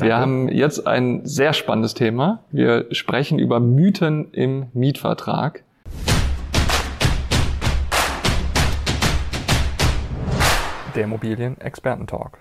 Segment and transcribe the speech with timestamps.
[0.00, 2.44] Wir haben jetzt ein sehr spannendes Thema.
[2.50, 5.64] Wir sprechen über Mythen im Mietvertrag.
[10.94, 12.38] Der Immobilien-Experten-Talk.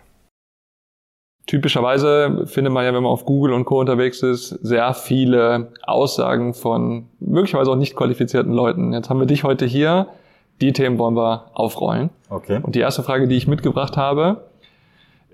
[1.45, 3.81] Typischerweise findet man ja, wenn man auf Google und Co.
[3.81, 8.93] unterwegs ist, sehr viele Aussagen von möglicherweise auch nicht qualifizierten Leuten.
[8.93, 10.07] Jetzt haben wir dich heute hier.
[10.61, 12.11] Die Themen wollen wir aufrollen.
[12.29, 12.61] Okay.
[12.63, 14.45] Und die erste Frage, die ich mitgebracht habe,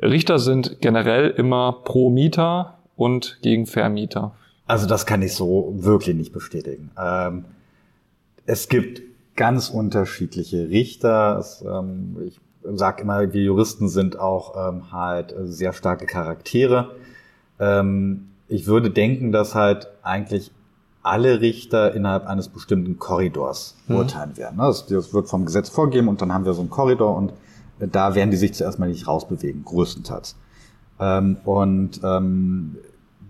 [0.02, 4.34] Richter sind generell immer pro Mieter und gegen Vermieter.
[4.66, 6.92] Also das kann ich so wirklich nicht bestätigen.
[7.00, 7.46] Ähm,
[8.46, 9.02] es gibt
[9.36, 11.38] ganz unterschiedliche Richter.
[11.40, 16.96] Es, ähm, ich sage immer, wir Juristen sind auch ähm, halt sehr starke Charaktere.
[17.60, 20.52] Ähm, ich würde denken, dass halt eigentlich
[21.02, 23.98] alle Richter innerhalb eines bestimmten Korridors mhm.
[23.98, 24.58] urteilen werden.
[24.58, 27.32] Das, das wird vom Gesetz vorgegeben und dann haben wir so einen Korridor und
[27.80, 30.36] da werden die sich zuerst mal nicht rausbewegen, größtenteils.
[31.00, 32.78] Ähm, und ähm,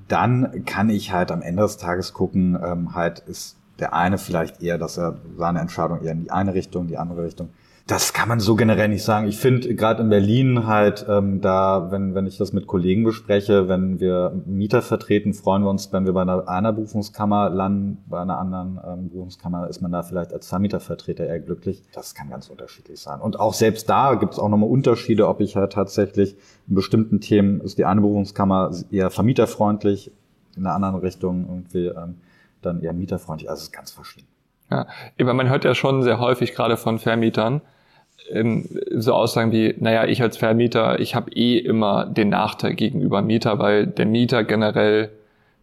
[0.07, 4.61] dann kann ich halt am Ende des Tages gucken, ähm, halt ist der eine vielleicht
[4.61, 7.49] eher, dass er seine Entscheidung eher in die eine Richtung, die andere Richtung
[7.87, 9.27] das kann man so generell nicht sagen.
[9.27, 13.69] Ich finde gerade in Berlin halt ähm, da, wenn, wenn ich das mit Kollegen bespreche,
[13.69, 18.19] wenn wir Mieter vertreten, freuen wir uns, wenn wir bei einer, einer Berufungskammer landen, bei
[18.19, 21.81] einer anderen ähm, Berufungskammer ist man da vielleicht als Vermietervertreter eher glücklich.
[21.93, 23.21] Das kann ganz unterschiedlich sein.
[23.21, 26.35] Und auch selbst da gibt es auch nochmal Unterschiede, ob ich halt tatsächlich
[26.67, 30.11] in bestimmten Themen ist die eine Berufungskammer eher vermieterfreundlich,
[30.57, 32.15] in der anderen Richtung irgendwie ähm,
[32.67, 33.49] dann eher mieterfreundlich.
[33.49, 34.27] Also es ist ganz verschieden.
[34.69, 34.87] Ja,
[35.19, 37.61] aber man hört ja schon sehr häufig gerade von Vermietern,
[38.29, 38.65] ähm,
[38.95, 43.59] so Aussagen wie, naja, ich als Vermieter, ich habe eh immer den Nachteil gegenüber Mieter,
[43.59, 45.11] weil der Mieter generell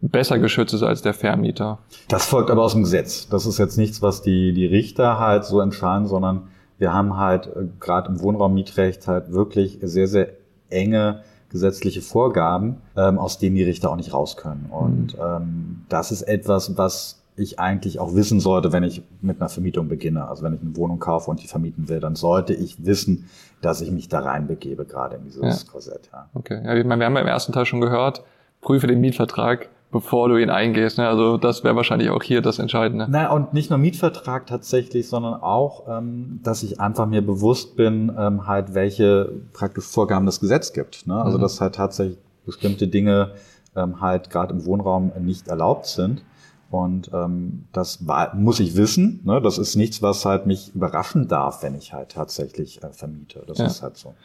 [0.01, 1.79] besser geschützt ist als der Vermieter.
[2.07, 3.27] Das folgt aber aus dem Gesetz.
[3.29, 7.47] Das ist jetzt nichts, was die, die Richter halt so entscheiden, sondern wir haben halt
[7.47, 10.29] äh, gerade im Wohnraummietrecht halt wirklich sehr, sehr
[10.69, 11.23] enge
[11.55, 14.67] gesetzliche Vorgaben, ähm, aus denen die Richter auch nicht raus können.
[14.69, 15.21] Und mhm.
[15.23, 19.87] ähm, das ist etwas, was ich eigentlich auch wissen sollte, wenn ich mit einer Vermietung
[19.87, 20.27] beginne.
[20.27, 23.29] Also wenn ich eine Wohnung kaufe und die vermieten will, dann sollte ich wissen,
[23.61, 25.71] dass ich mich da reinbegebe, gerade in dieses ja.
[25.71, 26.09] Korsett.
[26.11, 26.29] Ja.
[26.33, 28.23] Okay, ja, ich meine, wir haben ja im ersten Teil schon gehört,
[28.61, 30.97] prüfe den Mietvertrag, bevor du ihn eingehst.
[30.97, 31.07] Ne?
[31.07, 33.07] Also das wäre wahrscheinlich auch hier das Entscheidende.
[33.09, 38.11] Na und nicht nur Mietvertrag tatsächlich, sondern auch, ähm, dass ich einfach mir bewusst bin,
[38.19, 41.07] ähm, halt welche praktisch Vorgaben das Gesetz gibt.
[41.07, 41.15] Ne?
[41.15, 41.43] Also mhm.
[41.43, 43.35] dass halt tatsächlich bestimmte Dinge
[43.73, 46.25] ähm, halt gerade im Wohnraum nicht erlaubt sind.
[46.71, 49.21] Und ähm, das war, muss ich wissen.
[49.23, 49.39] Ne?
[49.41, 53.43] Das ist nichts, was halt mich überraschen darf, wenn ich halt tatsächlich äh, vermiete.
[53.47, 53.65] Das ja.
[53.65, 54.15] ist halt so.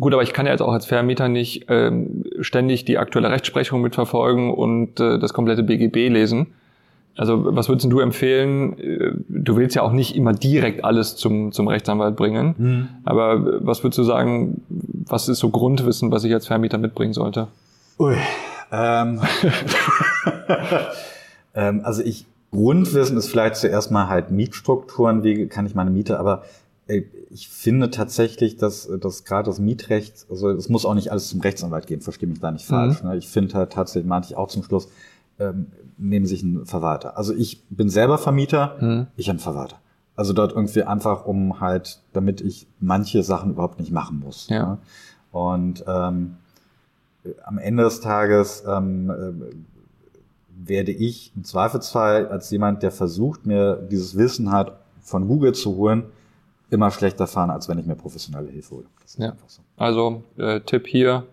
[0.00, 3.80] Gut, aber ich kann ja jetzt auch als Vermieter nicht ähm, ständig die aktuelle Rechtsprechung
[3.80, 6.48] mitverfolgen und äh, das komplette BGB lesen.
[7.16, 8.78] Also was würdest du empfehlen?
[8.78, 12.54] Äh, du willst ja auch nicht immer direkt alles zum, zum Rechtsanwalt bringen.
[12.56, 12.88] Mhm.
[13.04, 17.48] Aber was würdest du sagen, was ist so Grundwissen, was ich als Vermieter mitbringen sollte?
[17.98, 18.16] Ui.
[18.72, 19.20] Ähm.
[21.54, 26.18] Ähm, also ich, Grundwissen ist vielleicht zuerst mal halt Mietstrukturen, wie kann ich meine Miete,
[26.18, 26.44] aber
[26.86, 31.28] äh, ich finde tatsächlich, dass, dass gerade das Mietrecht, also es muss auch nicht alles
[31.28, 33.02] zum Rechtsanwalt gehen, verstehe mich da nicht falsch.
[33.02, 33.10] Mhm.
[33.10, 33.16] Ne?
[33.16, 34.88] Ich finde halt tatsächlich, meinte ich auch zum Schluss,
[35.38, 35.66] ähm,
[35.96, 37.16] nehmen sich einen Verwalter.
[37.18, 39.06] Also ich bin selber Vermieter, mhm.
[39.16, 39.78] ich habe einen Verwalter.
[40.16, 44.48] Also dort irgendwie einfach, um halt, damit ich manche Sachen überhaupt nicht machen muss.
[44.48, 44.66] Ja.
[44.66, 44.78] Ne?
[45.32, 46.36] Und ähm,
[47.44, 49.73] am Ende des Tages ähm, äh,
[50.66, 55.76] werde ich im Zweifelsfall als jemand, der versucht, mir dieses Wissen hat, von Google zu
[55.76, 56.04] holen,
[56.70, 58.84] immer schlechter fahren, als wenn ich mir professionelle Hilfe hole.
[59.18, 59.32] ja.
[59.46, 59.62] So.
[59.76, 61.24] Also äh, Tipp hier,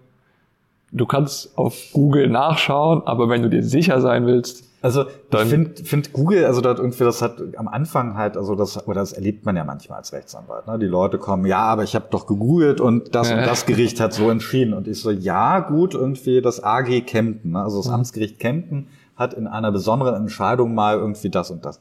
[0.92, 5.84] du kannst auf Google nachschauen, aber wenn du dir sicher sein willst, also ich finde
[5.84, 9.46] find Google, also dort irgendwie, das hat am Anfang halt, also das, oder das erlebt
[9.46, 10.66] man ja manchmal als Rechtsanwalt.
[10.66, 10.80] Ne?
[10.80, 14.12] Die Leute kommen, ja, aber ich habe doch gegoogelt und das und das Gericht hat
[14.12, 14.74] so entschieden.
[14.74, 17.62] Und ich so, ja, gut, irgendwie das AG Kempten, ne?
[17.62, 21.80] also das Amtsgericht Kempten hat in einer besonderen Entscheidung mal irgendwie das und das.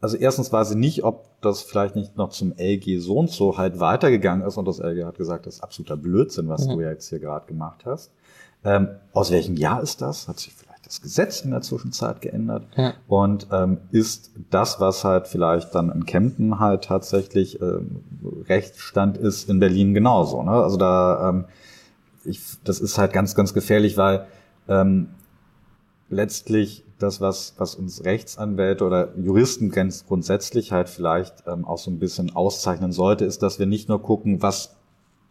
[0.00, 3.58] Also erstens weiß ich nicht, ob das vielleicht nicht noch zum LG so und so
[3.58, 6.72] halt weitergegangen ist und das LG hat gesagt, das ist absoluter Blödsinn, was mhm.
[6.72, 8.12] du ja jetzt hier gerade gemacht hast.
[8.64, 10.28] Ähm, aus welchem Jahr ist das?
[10.28, 12.64] Hat sich vielleicht das Gesetz in der Zwischenzeit geändert?
[12.76, 12.94] Ja.
[13.06, 18.04] Und ähm, ist das, was halt vielleicht dann in Kempten halt tatsächlich ähm,
[18.48, 20.42] Rechtsstand ist, in Berlin genauso?
[20.42, 20.52] Ne?
[20.52, 21.44] Also da, ähm,
[22.24, 24.26] ich, das ist halt ganz, ganz gefährlich, weil
[24.68, 25.08] ähm,
[26.10, 31.90] letztlich das, was, was uns Rechtsanwälte oder Juristen ganz grundsätzlich halt vielleicht ähm, auch so
[31.90, 34.76] ein bisschen auszeichnen sollte, ist, dass wir nicht nur gucken, was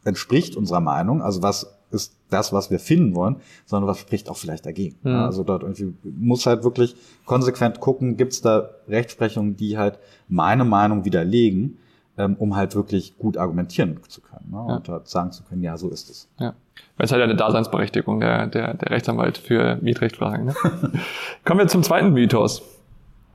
[0.05, 4.37] entspricht unserer Meinung, also was ist das, was wir finden wollen, sondern was spricht auch
[4.37, 4.97] vielleicht dagegen.
[5.03, 5.15] Mhm.
[5.15, 6.95] Also dort irgendwie muss halt wirklich
[7.25, 11.77] konsequent gucken, gibt es da Rechtsprechungen, die halt meine Meinung widerlegen,
[12.17, 14.65] ähm, um halt wirklich gut argumentieren zu können ne?
[14.67, 14.75] ja.
[14.77, 16.27] und halt sagen zu können, ja, so ist es.
[16.39, 16.55] Ja.
[16.97, 20.47] Das ist halt eine Daseinsberechtigung, der, der, der Rechtsanwalt für Mietrechtfragen.
[20.47, 20.55] Ne?
[21.45, 22.63] Kommen wir zum zweiten Mythos.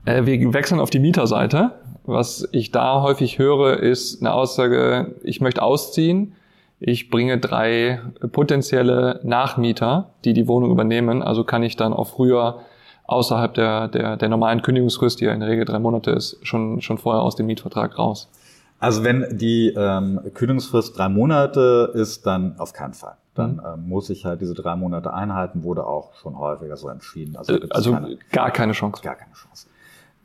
[0.05, 1.73] Äh, wir wechseln auf die Mieterseite.
[2.05, 6.35] Was ich da häufig höre, ist eine Aussage, ich möchte ausziehen,
[6.81, 8.01] ich bringe drei
[8.33, 12.59] potenzielle Nachmieter, die die Wohnung übernehmen, also kann ich dann auch früher
[13.07, 16.81] außerhalb der, der, der normalen Kündigungsfrist, die ja in der Regel drei Monate ist, schon,
[16.81, 18.29] schon vorher aus dem Mietvertrag raus.
[18.81, 23.15] Also wenn die ähm, Kündigungsfrist drei Monate ist, dann auf keinen Fall.
[23.35, 27.37] Dann ähm, muss ich halt diese drei Monate einhalten, wurde auch schon häufiger so entschieden.
[27.37, 29.03] Also, äh, also keine, gar keine Chance.
[29.03, 29.69] Gar keine Chance.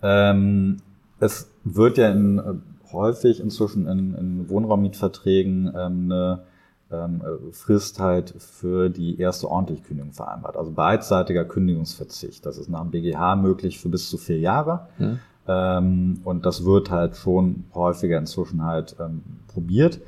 [0.02, 0.78] Ähm,
[1.20, 6.44] es wird ja in, äh, häufig inzwischen in, in Wohnraummietverträgen ähm, eine
[6.92, 7.22] ähm,
[7.52, 10.58] Frist halt für die erste ordentliche Kündigung vereinbart.
[10.58, 12.46] Also beidseitiger Kündigungsverzicht.
[12.46, 14.88] Das ist nach dem BGH möglich für bis zu vier Jahre.
[14.98, 15.20] Mhm.
[15.48, 20.00] Ähm, und das wird halt schon häufiger inzwischen halt ähm, probiert.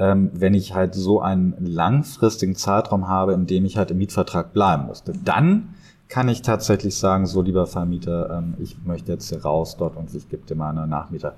[0.00, 4.54] Ähm, wenn ich halt so einen langfristigen Zeitraum habe, in dem ich halt im Mietvertrag
[4.54, 5.74] bleiben musste, dann
[6.08, 10.12] kann ich tatsächlich sagen, so lieber Vermieter, ähm, ich möchte jetzt hier raus dort und
[10.14, 11.34] ich gebe dir meine Nachmieter.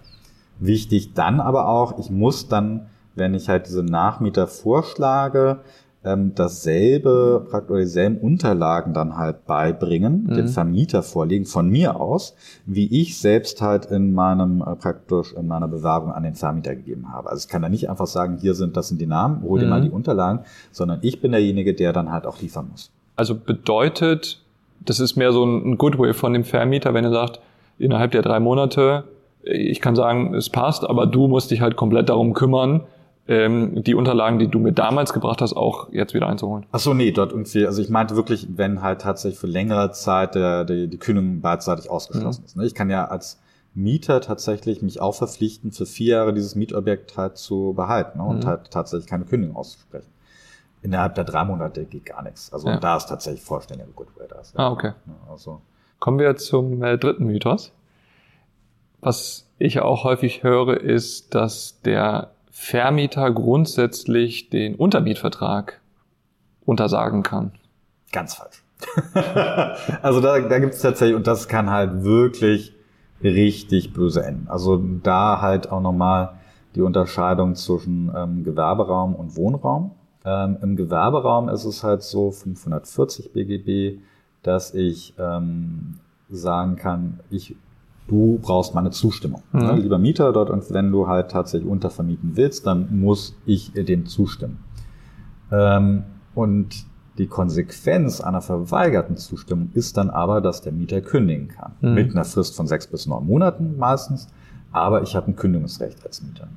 [0.60, 2.86] Wichtig dann aber auch, ich muss dann,
[3.16, 5.58] wenn ich halt diese Nachmieter vorschlage,
[6.04, 10.34] ähm, dasselbe, praktisch dieselben Unterlagen dann halt beibringen, mhm.
[10.34, 12.34] dem Vermieter vorlegen, von mir aus,
[12.66, 17.12] wie ich selbst halt in meinem, äh, praktisch in meiner Bewerbung an den Vermieter gegeben
[17.12, 17.30] habe.
[17.30, 19.66] Also ich kann da nicht einfach sagen, hier sind, das sind die Namen, hol dir
[19.66, 19.70] mhm.
[19.70, 20.40] mal die Unterlagen,
[20.72, 22.90] sondern ich bin derjenige, der dann halt auch liefern muss.
[23.16, 24.42] Also bedeutet,
[24.80, 27.40] das ist mehr so ein Goodwill von dem Vermieter, wenn er sagt,
[27.78, 29.04] innerhalb der drei Monate,
[29.44, 32.82] ich kann sagen, es passt, aber du musst dich halt komplett darum kümmern,
[33.28, 36.66] ähm, die Unterlagen, die du mir damals gebracht hast, auch jetzt wieder einzuholen.
[36.72, 40.34] Ach so, nee, dort irgendwie, also ich meinte wirklich, wenn halt tatsächlich für längere Zeit
[40.34, 42.46] der, die, die Kündigung beidseitig ausgeschlossen mhm.
[42.46, 42.56] ist.
[42.56, 42.66] Ne?
[42.66, 43.40] Ich kann ja als
[43.74, 48.24] Mieter tatsächlich mich auch verpflichten, für vier Jahre dieses Mietobjekt halt zu behalten ne?
[48.24, 48.48] und mhm.
[48.48, 50.12] halt tatsächlich keine Kündigung auszusprechen
[50.82, 52.52] innerhalb der drei Monate geht gar nichts.
[52.52, 52.76] Also ja.
[52.78, 54.42] da ist tatsächlich vollständiger Goodwill da.
[54.56, 54.92] Ah, okay.
[55.30, 55.62] Also.
[56.00, 57.72] Kommen wir zum äh, dritten Mythos.
[59.00, 65.80] Was ich auch häufig höre, ist, dass der Vermieter grundsätzlich den Untermietvertrag
[66.64, 67.52] untersagen kann.
[68.12, 68.62] Ganz falsch.
[70.02, 72.74] also da, da gibt es tatsächlich, und das kann halt wirklich
[73.22, 74.48] richtig böse enden.
[74.48, 76.34] Also da halt auch nochmal
[76.74, 79.92] die Unterscheidung zwischen ähm, Gewerberaum und Wohnraum.
[80.24, 84.00] Ähm, Im Gewerberaum ist es halt so 540 BGB,
[84.42, 87.56] dass ich ähm, sagen kann, ich,
[88.08, 89.42] du brauchst meine Zustimmung.
[89.52, 89.60] Mhm.
[89.60, 89.72] Ne?
[89.76, 94.58] Lieber Mieter dort, und wenn du halt tatsächlich untervermieten willst, dann muss ich dem zustimmen.
[95.50, 96.04] Ähm,
[96.34, 96.86] und
[97.18, 101.72] die Konsequenz einer verweigerten Zustimmung ist dann aber, dass der Mieter kündigen kann.
[101.80, 101.94] Mhm.
[101.94, 104.28] Mit einer Frist von sechs bis neun Monaten meistens.
[104.72, 106.48] Aber ich habe ein Kündigungsrecht als Mieter.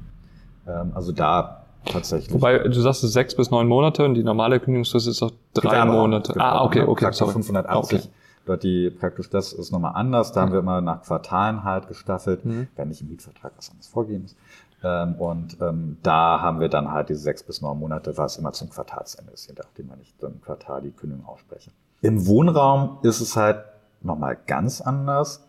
[0.66, 2.34] Ähm, also da tatsächlich.
[2.34, 5.70] Wobei, du sagst es sechs bis neun Monate und die normale Kündigungsfrist ist doch drei
[5.70, 6.34] Gewerbe Monate.
[6.34, 6.46] Genau.
[6.46, 7.12] Ah, okay, okay.
[7.12, 7.34] Sorry.
[7.34, 8.00] 580.
[8.00, 8.10] Okay.
[8.46, 10.32] Dort die praktisch, das ist nochmal anders.
[10.32, 10.46] Da mhm.
[10.46, 12.68] haben wir immer nach Quartalen halt gestaffelt, mhm.
[12.76, 14.38] wenn nicht im Mietvertrag was anderes vorgegeben ist.
[14.84, 18.52] Ähm, und ähm, da haben wir dann halt diese sechs bis neun Monate, was immer
[18.52, 21.72] zum Quartalsende ist, je nachdem man nicht im Quartal die Kündigung ausspreche.
[22.02, 23.64] Im Wohnraum ist es halt
[24.02, 25.44] nochmal ganz anders.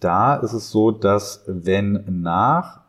[0.00, 2.80] Da ist es so, dass wenn nach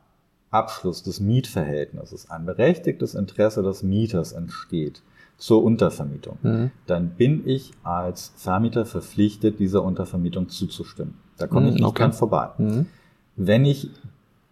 [0.51, 5.01] Abschluss des Mietverhältnisses ein berechtigtes Interesse des Mieters entsteht
[5.37, 6.71] zur Untervermietung, mhm.
[6.87, 11.15] dann bin ich als Vermieter verpflichtet, dieser Untervermietung zuzustimmen.
[11.37, 12.03] Da komme ich mhm, nicht okay.
[12.03, 12.49] dran vorbei.
[12.57, 12.85] Mhm.
[13.35, 13.89] Wenn ich,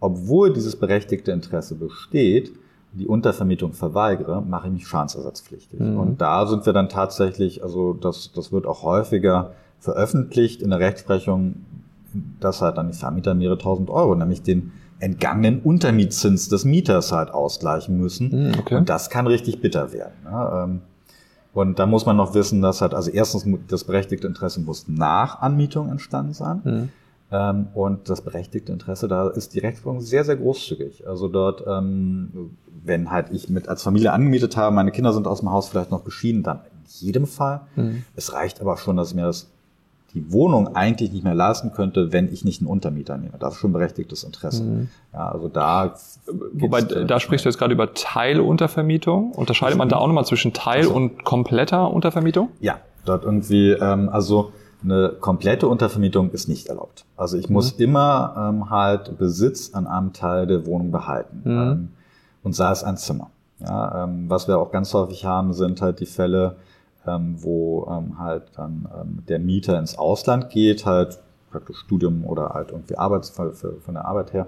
[0.00, 2.52] obwohl dieses berechtigte Interesse besteht,
[2.92, 5.80] die Untervermietung verweigere, mache ich mich schadensersatzpflichtig.
[5.80, 5.98] Mhm.
[5.98, 10.78] Und da sind wir dann tatsächlich, also das, das wird auch häufiger veröffentlicht in der
[10.78, 11.56] Rechtsprechung,
[12.40, 14.72] dass halt dann die Vermieter mehrere tausend Euro, nämlich den
[15.04, 18.30] entgangenen Untermietzins des Mieters halt ausgleichen müssen.
[18.30, 18.76] Hm, okay.
[18.76, 20.14] Und das kann richtig bitter werden.
[20.24, 20.50] Ne?
[20.64, 20.80] Ähm,
[21.52, 25.40] und da muss man noch wissen, dass halt, also erstens das berechtigte Interesse muss nach
[25.40, 26.62] Anmietung entstanden sein.
[26.64, 26.88] Mhm.
[27.74, 31.08] und das berechtigte Interesse, da ist die Rechtsprechung sehr, sehr großzügig.
[31.08, 32.52] Also dort, ähm,
[32.84, 35.90] wenn halt ich mit als Familie angemietet habe, meine Kinder sind aus dem Haus vielleicht
[35.90, 37.62] noch geschieden, dann in jedem Fall.
[37.74, 38.04] Mhm.
[38.14, 39.50] Es reicht aber schon, dass mir das
[40.14, 43.34] die Wohnung eigentlich nicht mehr leisten könnte, wenn ich nicht einen Untermieter nehme.
[43.38, 44.62] Das ist schon berechtigtes Interesse.
[44.62, 44.88] Mhm.
[45.12, 45.94] Ja, also da.
[46.52, 49.32] Wobei, da sprichst du jetzt gerade über Teiluntervermietung.
[49.32, 52.50] Unterscheidet man da auch nochmal zwischen Teil- also, und kompletter Untervermietung?
[52.60, 54.52] Ja, dort irgendwie, ähm, also
[54.84, 57.04] eine komplette Untervermietung ist nicht erlaubt.
[57.16, 57.84] Also ich muss mhm.
[57.84, 61.42] immer ähm, halt Besitz an einem Teil der Wohnung behalten.
[61.44, 61.50] Mhm.
[61.50, 61.88] Ähm,
[62.42, 63.30] und sei es ein Zimmer.
[63.60, 66.56] Ja, ähm, was wir auch ganz häufig haben, sind halt die Fälle,
[67.06, 71.18] ähm, wo ähm, halt dann ähm, der Mieter ins Ausland geht, halt
[71.50, 74.46] praktisch Studium oder halt irgendwie Arbeitsfall von der Arbeit her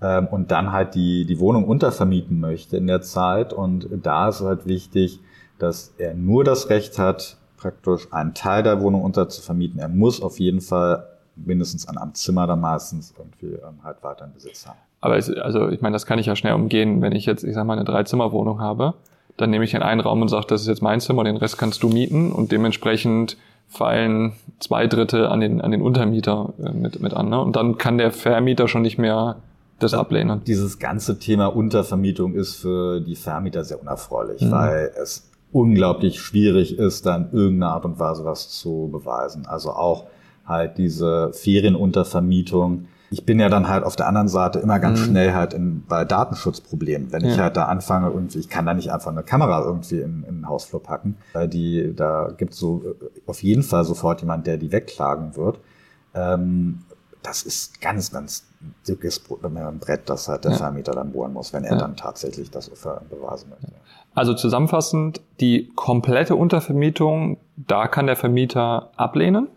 [0.00, 3.52] ähm, und dann halt die, die Wohnung untervermieten möchte in der Zeit.
[3.52, 5.20] Und da ist halt wichtig,
[5.58, 9.80] dass er nur das Recht hat, praktisch einen Teil der Wohnung unterzuvermieten.
[9.80, 11.04] Er muss auf jeden Fall
[11.34, 14.78] mindestens an einem Zimmer dann meistens irgendwie ähm, halt weiter in Besitz haben.
[15.00, 17.54] Aber es, also ich meine, das kann ich ja schnell umgehen, wenn ich jetzt, ich
[17.54, 18.94] sag mal, eine Dreizimmerwohnung habe,
[19.38, 21.56] dann nehme ich in einen Raum und sage, das ist jetzt mein Zimmer, den Rest
[21.56, 27.00] kannst du mieten und dementsprechend fallen zwei Drittel an den, an den Untermieter äh, mit,
[27.00, 27.28] mit an.
[27.28, 27.40] Ne?
[27.40, 29.36] Und dann kann der Vermieter schon nicht mehr
[29.78, 30.42] das ablehnen.
[30.46, 34.50] Dieses ganze Thema Untervermietung ist für die Vermieter sehr unerfreulich, mhm.
[34.50, 39.46] weil es unglaublich schwierig ist, dann irgendeine Art und Weise was zu beweisen.
[39.46, 40.06] Also auch
[40.44, 42.88] halt diese Ferienuntervermietung.
[43.10, 45.04] Ich bin ja dann halt auf der anderen Seite immer ganz mhm.
[45.04, 47.12] schnell halt in, bei Datenschutzproblemen.
[47.12, 47.32] Wenn ja.
[47.32, 50.36] ich halt da anfange, irgendwie, ich kann da nicht einfach eine Kamera irgendwie in, in
[50.36, 51.16] den Hausflur packen.
[51.32, 55.36] Weil die, da gibt es so äh, auf jeden Fall sofort jemand, der die wegklagen
[55.36, 55.60] wird.
[56.14, 56.80] Ähm,
[57.22, 58.46] das ist ganz, ganz
[58.86, 60.56] dickes Brett, das halt der ja.
[60.56, 61.78] Vermieter dann bohren muss, wenn er ja.
[61.78, 63.72] dann tatsächlich das beweisen möchte.
[64.14, 69.48] Also zusammenfassend, die komplette Untervermietung, da kann der Vermieter ablehnen.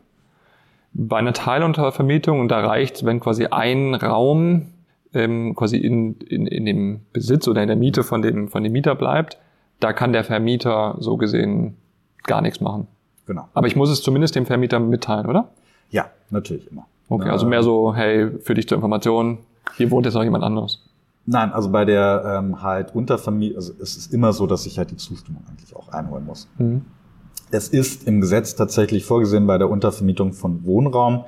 [0.93, 4.67] Bei einer Teiluntervermietung, und da reicht wenn quasi ein Raum
[5.13, 8.71] ähm, quasi in, in, in dem Besitz oder in der Miete von dem, von dem
[8.71, 9.37] Mieter bleibt,
[9.79, 11.77] da kann der Vermieter so gesehen
[12.23, 12.87] gar nichts machen.
[13.25, 13.47] Genau.
[13.53, 15.49] Aber ich muss es zumindest dem Vermieter mitteilen, oder?
[15.89, 16.85] Ja, natürlich immer.
[17.09, 19.39] Okay, also mehr so, hey, für dich zur Information,
[19.75, 20.81] hier wohnt jetzt noch jemand anderes.
[21.25, 24.91] Nein, also bei der ähm, halt Unterfamilie, also es ist immer so, dass ich halt
[24.91, 26.47] die Zustimmung eigentlich auch einholen muss.
[26.57, 26.85] Mhm.
[27.51, 31.25] Es ist im Gesetz tatsächlich vorgesehen bei der Untervermietung von Wohnraum,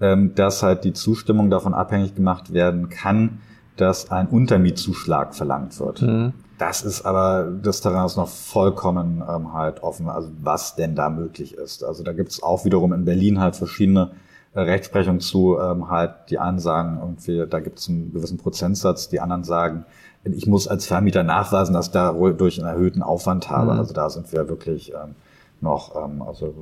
[0.00, 3.40] ähm, dass halt die Zustimmung davon abhängig gemacht werden kann,
[3.76, 6.02] dass ein Untermietzuschlag verlangt wird.
[6.02, 6.32] Mhm.
[6.58, 11.08] Das ist aber, das Terrain ist noch vollkommen ähm, halt offen, also was denn da
[11.08, 11.82] möglich ist.
[11.82, 14.10] Also da gibt es auch wiederum in Berlin halt verschiedene
[14.52, 19.08] äh, Rechtsprechung zu, ähm, halt die einen sagen irgendwie, da gibt es einen gewissen Prozentsatz,
[19.08, 19.86] die anderen sagen,
[20.24, 23.72] ich muss als Vermieter nachweisen, dass ich da durch einen erhöhten Aufwand habe.
[23.72, 23.78] Mhm.
[23.78, 25.14] Also da sind wir wirklich ähm,
[25.62, 26.54] noch, ähm, also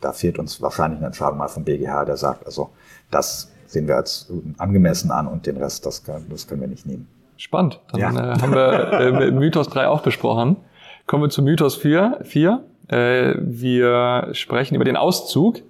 [0.00, 2.70] da fehlt uns wahrscheinlich eine Entscheidung mal vom BGH, der sagt, also
[3.10, 7.08] das sehen wir als angemessen an und den Rest, das, das können wir nicht nehmen.
[7.36, 7.80] Spannend.
[7.92, 8.10] Dann ja.
[8.10, 10.56] äh, haben wir äh, Mythos 3 auch besprochen.
[11.06, 12.20] Kommen wir zu Mythos 4.
[12.22, 12.64] 4.
[12.88, 15.60] Äh, wir sprechen über den Auszug.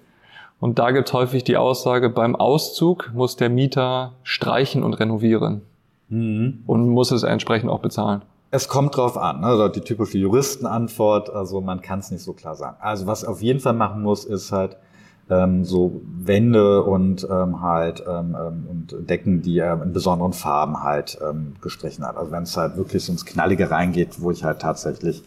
[0.59, 5.61] Und da gibt es häufig die Aussage, beim Auszug muss der Mieter streichen und renovieren.
[6.09, 6.63] Mhm.
[6.65, 8.21] Und muss es entsprechend auch bezahlen.
[8.49, 9.47] Es kommt drauf an, ne?
[9.47, 12.77] also die typische Juristenantwort, also man kann es nicht so klar sagen.
[12.79, 14.77] Also was auf jeden Fall machen muss, ist halt
[15.29, 20.81] ähm, so Wände und ähm, halt ähm, ähm und Decken, die er in besonderen Farben
[20.81, 22.15] halt ähm, gestrichen hat.
[22.15, 25.23] Also wenn es halt wirklich so ins Knallige reingeht, wo ich halt tatsächlich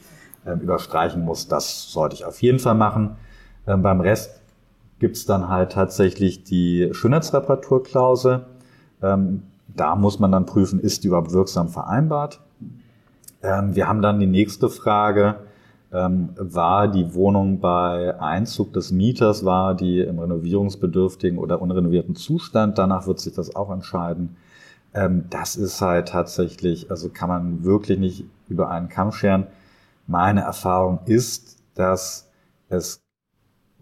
[0.46, 3.16] ähm, überstreichen muss, das sollte ich auf jeden Fall machen.
[3.66, 4.40] Ähm, beim Rest
[4.98, 8.46] gibt's dann halt tatsächlich die Schönheitsreparaturklausel.
[9.02, 12.40] Ähm, da muss man dann prüfen, ist die überhaupt wirksam vereinbart.
[13.42, 15.36] Ähm, wir haben dann die nächste Frage,
[15.92, 22.78] ähm, war die Wohnung bei Einzug des Mieters, war die im renovierungsbedürftigen oder unrenovierten Zustand?
[22.78, 24.36] Danach wird sich das auch entscheiden.
[24.94, 29.46] Ähm, das ist halt tatsächlich, also kann man wirklich nicht über einen Kamm scheren.
[30.06, 32.30] Meine Erfahrung ist, dass
[32.68, 33.02] es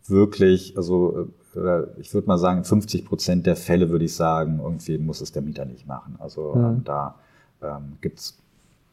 [0.06, 4.98] wirklich, also äh, ich würde mal sagen, 50 Prozent der Fälle würde ich sagen, irgendwie
[4.98, 6.16] muss es der Mieter nicht machen.
[6.18, 6.84] Also mhm.
[6.84, 7.16] da
[7.62, 8.38] ähm, gibt es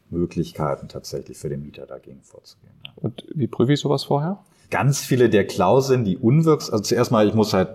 [0.09, 2.73] Möglichkeiten tatsächlich für den Mieter dagegen vorzugehen.
[2.95, 4.39] Und wie prüfe ich sowas vorher?
[4.69, 7.69] Ganz viele der Klauseln, die unwirksam, also zuerst mal, ich muss halt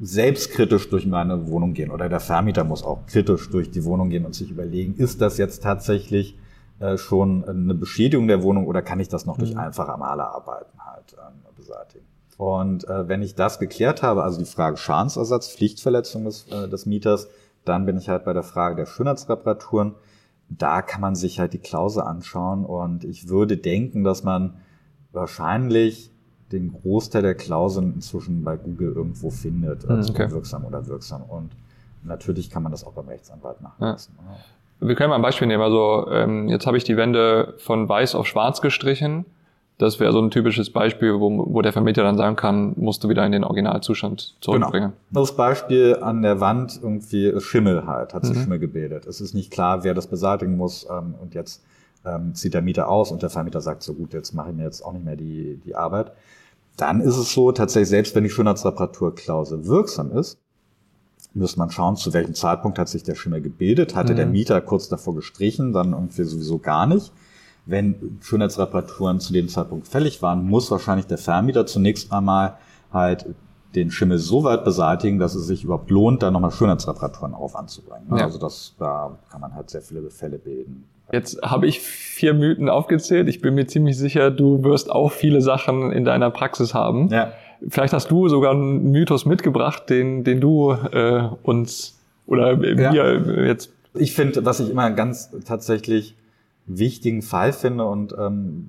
[0.00, 4.24] selbstkritisch durch meine Wohnung gehen oder der Vermieter muss auch kritisch durch die Wohnung gehen
[4.24, 6.38] und sich überlegen, ist das jetzt tatsächlich
[6.78, 9.60] äh, schon eine Beschädigung der Wohnung oder kann ich das noch durch mhm.
[9.60, 12.06] einfache Malerarbeiten halt ähm, beseitigen?
[12.38, 16.86] Und äh, wenn ich das geklärt habe, also die Frage Schadensersatz, Pflichtverletzung des, äh, des
[16.86, 17.28] Mieters,
[17.64, 19.94] dann bin ich halt bei der Frage der Schönheitsreparaturen.
[20.48, 24.54] Da kann man sich halt die Klausel anschauen und ich würde denken, dass man
[25.12, 26.10] wahrscheinlich
[26.52, 30.30] den Großteil der Klauseln inzwischen bei Google irgendwo findet, hm, also okay.
[30.30, 31.22] wirksam oder wirksam.
[31.22, 31.50] Und
[32.04, 34.14] natürlich kann man das auch beim Rechtsanwalt nachweisen.
[34.18, 34.86] Ja.
[34.86, 35.62] Wir können mal ein Beispiel nehmen.
[35.62, 39.24] Also ähm, jetzt habe ich die Wände von weiß auf schwarz gestrichen
[39.78, 43.08] das wäre so ein typisches Beispiel, wo, wo der Vermieter dann sagen kann, musst du
[43.10, 44.92] wieder in den Originalzustand zurückbringen.
[45.10, 45.20] Genau.
[45.20, 48.42] Das Beispiel an der Wand irgendwie Schimmel halt, hat sich mhm.
[48.42, 49.06] Schimmel gebildet.
[49.06, 51.62] Es ist nicht klar, wer das beseitigen muss ähm, und jetzt
[52.06, 54.64] ähm, zieht der Mieter aus und der Vermieter sagt, so gut, jetzt mache ich mir
[54.64, 56.12] jetzt auch nicht mehr die, die Arbeit.
[56.78, 60.38] Dann ist es so, tatsächlich, selbst wenn die Schönheitsreparaturklausel wirksam ist,
[61.34, 63.94] müsste man schauen, zu welchem Zeitpunkt hat sich der Schimmel gebildet.
[63.94, 64.16] Hatte mhm.
[64.16, 67.12] der Mieter kurz davor gestrichen, dann irgendwie sowieso gar nicht
[67.66, 72.56] wenn Schönheitsreparaturen zu dem Zeitpunkt fällig waren, muss wahrscheinlich der Vermieter zunächst einmal
[72.92, 73.26] halt
[73.74, 78.06] den Schimmel so weit beseitigen, dass es sich überhaupt lohnt, da nochmal Schönheitsreparaturen auf anzubringen.
[78.16, 78.24] Ja.
[78.24, 82.68] Also das, da kann man halt sehr viele Fälle bilden, Jetzt habe ich vier Mythen
[82.68, 83.28] aufgezählt.
[83.28, 87.08] Ich bin mir ziemlich sicher, du wirst auch viele Sachen in deiner Praxis haben.
[87.08, 87.32] Ja.
[87.68, 92.92] Vielleicht hast du sogar einen Mythos mitgebracht, den, den du äh, uns oder ja.
[92.92, 93.72] wir jetzt.
[93.94, 96.16] Ich finde, was ich immer ganz tatsächlich
[96.66, 98.68] wichtigen Fall finde und ähm,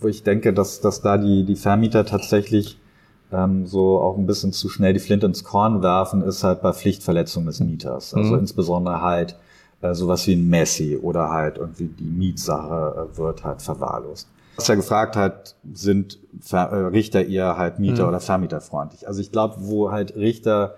[0.00, 2.78] wo ich denke, dass, dass da die, die Vermieter tatsächlich
[3.32, 6.72] ähm, so auch ein bisschen zu schnell die Flinte ins Korn werfen, ist halt bei
[6.72, 8.14] Pflichtverletzung des Mieters.
[8.14, 8.40] Also mhm.
[8.40, 9.36] insbesondere halt
[9.80, 14.28] äh, sowas wie ein Messi oder halt irgendwie die Mietsache äh, wird halt verwahrlost.
[14.56, 18.08] Was ja gefragt hat, sind Ver äh, Richter eher halt Mieter- mhm.
[18.10, 19.08] oder Vermieterfreundlich.
[19.08, 20.76] Also ich glaube, wo halt Richter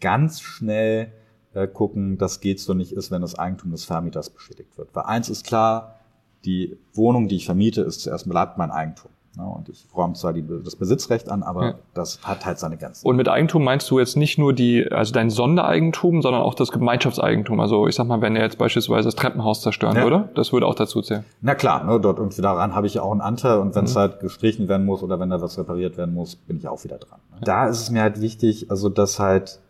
[0.00, 1.12] ganz schnell
[1.54, 4.90] äh, gucken, das geht so nicht ist, wenn das Eigentum des Vermieters beschädigt wird.
[4.94, 5.95] Weil eins ist klar,
[6.44, 9.10] die Wohnung, die ich vermiete, ist zuerst bleibt mein Eigentum.
[9.36, 9.44] Ne?
[9.44, 11.74] Und ich räume zwar die, das Besitzrecht an, aber ja.
[11.94, 13.06] das hat halt seine Grenzen.
[13.06, 16.72] Und mit Eigentum meinst du jetzt nicht nur die, also dein Sondereigentum, sondern auch das
[16.72, 17.60] Gemeinschaftseigentum.
[17.60, 20.02] Also ich sag mal, wenn er jetzt beispielsweise das Treppenhaus zerstören ja.
[20.04, 21.24] würde, das würde auch dazu zählen.
[21.42, 23.94] Na klar, ne, dort irgendwie daran habe ich ja auch einen Anteil und wenn es
[23.94, 23.98] mhm.
[23.98, 26.96] halt gestrichen werden muss oder wenn da was repariert werden muss, bin ich auch wieder
[26.96, 27.18] dran.
[27.32, 27.38] Ne?
[27.42, 29.60] Da ist es mir halt wichtig, also dass halt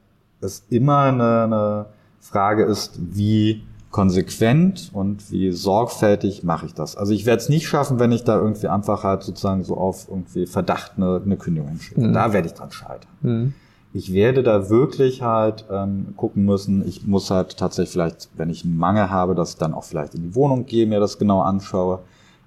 [0.40, 1.86] es immer eine, eine
[2.20, 6.96] Frage ist, wie konsequent und wie sorgfältig mache ich das.
[6.96, 10.08] Also ich werde es nicht schaffen, wenn ich da irgendwie einfach halt sozusagen so auf
[10.08, 12.00] irgendwie Verdacht eine, eine Kündigung hinschicke.
[12.00, 12.12] Mhm.
[12.12, 13.10] Da werde ich dran scheitern.
[13.22, 13.54] Mhm.
[13.92, 16.86] Ich werde da wirklich halt ähm, gucken müssen.
[16.86, 20.14] Ich muss halt tatsächlich vielleicht, wenn ich einen Mangel habe, dass ich dann auch vielleicht
[20.14, 22.00] in die Wohnung gehe, mir das genau anschaue,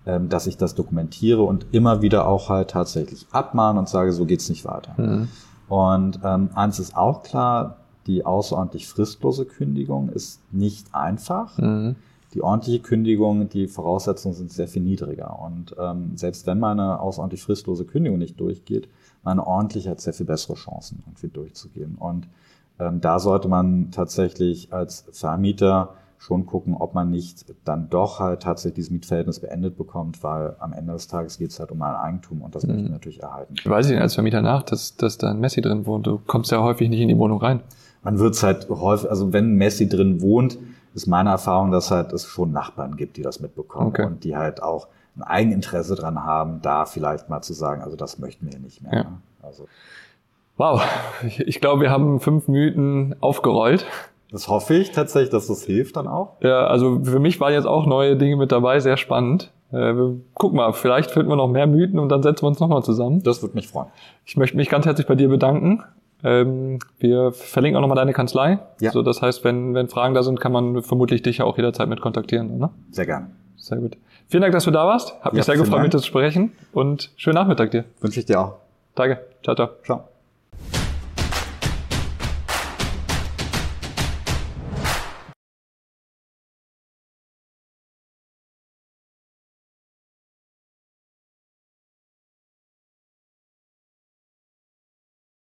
[0.06, 4.26] ähm, dass ich das dokumentiere und immer wieder auch halt tatsächlich abmahne und sage, so
[4.26, 4.94] geht's nicht weiter.
[4.98, 5.30] Mhm.
[5.68, 7.78] Und ähm, eins ist auch klar,
[8.10, 11.60] die außerordentlich fristlose Kündigung ist nicht einfach.
[11.60, 11.96] Mhm.
[12.34, 15.40] Die ordentliche Kündigung, die Voraussetzungen sind sehr viel niedriger.
[15.40, 18.90] Und ähm, selbst wenn meine außerordentlich fristlose Kündigung nicht durchgeht,
[19.24, 21.98] meine ordentliche hat sehr viel bessere Chancen, irgendwie durchzugehen.
[22.00, 22.28] Und
[22.80, 28.42] ähm, da sollte man tatsächlich als Vermieter schon gucken, ob man nicht dann doch halt
[28.42, 31.96] tatsächlich dieses Mietverhältnis beendet bekommt, weil am Ende des Tages geht es halt um ein
[31.96, 32.70] Eigentum und das mhm.
[32.70, 33.54] möchte ich natürlich erhalten.
[33.64, 36.08] Weiß ich denn als Vermieter nach, dass, dass da ein Messi drin wohnt?
[36.08, 37.62] Du kommst ja häufig nicht in die Wohnung rein
[38.04, 40.58] man wird es halt häufig, also wenn Messi drin wohnt,
[40.94, 44.06] ist meine Erfahrung, dass halt es schon Nachbarn gibt, die das mitbekommen okay.
[44.06, 48.20] und die halt auch ein Eigeninteresse dran haben, da vielleicht mal zu sagen, also das
[48.20, 48.94] möchten wir nicht mehr.
[48.94, 49.04] Ja.
[49.04, 49.18] Ne?
[49.42, 49.68] Also.
[50.58, 50.82] Wow,
[51.26, 53.86] ich, ich glaube, wir haben fünf Mythen aufgerollt.
[54.32, 56.36] Das hoffe ich tatsächlich, dass das hilft dann auch.
[56.42, 59.52] Ja, also für mich waren jetzt auch neue Dinge mit dabei, sehr spannend.
[59.72, 59.94] Äh,
[60.36, 63.24] guck mal, vielleicht finden wir noch mehr Mythen und dann setzen wir uns nochmal zusammen.
[63.24, 63.88] Das würde mich freuen.
[64.26, 65.84] Ich möchte mich ganz herzlich bei dir bedanken
[66.24, 68.60] ähm, wir verlinken auch nochmal deine Kanzlei.
[68.80, 68.92] Ja.
[68.92, 71.88] So, das heißt, wenn, wenn Fragen da sind, kann man vermutlich dich ja auch jederzeit
[71.88, 72.58] mit kontaktieren.
[72.58, 72.70] Ne?
[72.92, 73.30] Sehr gerne.
[73.58, 73.98] Sehr gut.
[74.28, 75.16] Vielen Dank, dass du da warst.
[75.22, 77.86] Hat mich ja, sehr gefreut, mit dir zu sprechen und schönen Nachmittag dir.
[78.00, 78.56] Wünsche ich dir auch.
[78.96, 79.26] Danke.
[79.44, 79.70] Ciao, ciao.
[79.84, 80.19] Ciao.